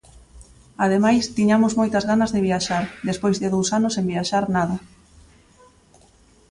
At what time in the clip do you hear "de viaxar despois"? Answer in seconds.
2.35-3.35